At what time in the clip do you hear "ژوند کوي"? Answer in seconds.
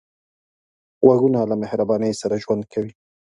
2.43-2.91